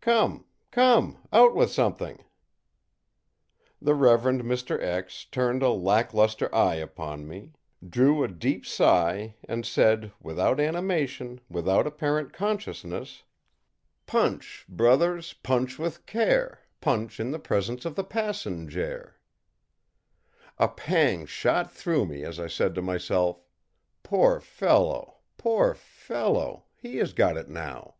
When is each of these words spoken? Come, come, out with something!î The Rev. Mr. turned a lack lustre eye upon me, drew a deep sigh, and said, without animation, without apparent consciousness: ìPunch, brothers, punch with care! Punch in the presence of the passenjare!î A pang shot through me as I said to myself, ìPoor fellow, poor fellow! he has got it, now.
Come, 0.00 0.44
come, 0.70 1.18
out 1.32 1.52
with 1.52 1.72
something!î 1.72 2.22
The 3.82 3.94
Rev. 3.96 4.20
Mr. 4.22 5.30
turned 5.32 5.64
a 5.64 5.70
lack 5.70 6.14
lustre 6.14 6.48
eye 6.54 6.76
upon 6.76 7.26
me, 7.26 7.50
drew 7.84 8.22
a 8.22 8.28
deep 8.28 8.64
sigh, 8.64 9.34
and 9.48 9.66
said, 9.66 10.12
without 10.20 10.60
animation, 10.60 11.40
without 11.48 11.88
apparent 11.88 12.32
consciousness: 12.32 13.24
ìPunch, 14.06 14.64
brothers, 14.68 15.32
punch 15.32 15.76
with 15.76 16.06
care! 16.06 16.60
Punch 16.80 17.18
in 17.18 17.32
the 17.32 17.40
presence 17.40 17.84
of 17.84 17.96
the 17.96 18.04
passenjare!î 18.04 19.10
A 20.56 20.68
pang 20.68 21.26
shot 21.26 21.72
through 21.72 22.06
me 22.06 22.22
as 22.22 22.38
I 22.38 22.46
said 22.46 22.76
to 22.76 22.80
myself, 22.80 23.42
ìPoor 24.04 24.40
fellow, 24.40 25.16
poor 25.36 25.74
fellow! 25.74 26.66
he 26.76 26.98
has 26.98 27.12
got 27.12 27.36
it, 27.36 27.48
now. 27.48 27.96